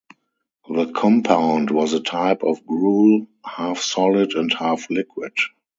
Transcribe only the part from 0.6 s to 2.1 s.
The compound was a